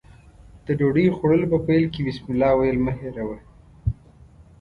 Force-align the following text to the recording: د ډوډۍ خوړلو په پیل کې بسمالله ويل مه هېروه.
د 0.65 0.67
ډوډۍ 0.79 1.07
خوړلو 1.15 1.47
په 1.53 1.59
پیل 1.67 1.83
کې 1.93 2.01
بسمالله 2.07 2.51
ويل 2.57 2.77
مه 2.85 2.93
هېروه. 2.99 3.37